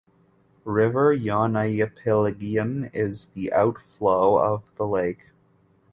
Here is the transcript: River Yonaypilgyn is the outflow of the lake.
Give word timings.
River 0.65 1.15
Yonaypilgyn 1.15 2.89
is 2.91 3.27
the 3.35 3.53
outflow 3.53 4.35
of 4.43 4.63
the 4.73 4.87
lake. 4.87 5.27